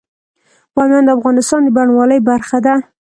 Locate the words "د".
1.05-1.09, 1.63-1.67